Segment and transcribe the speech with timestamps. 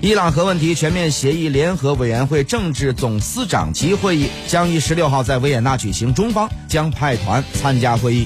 [0.00, 8.24] 伊朗核问题全面协议联合委员会政治总司长级会议将于十六号在维也纳举行中方将派团参加会议。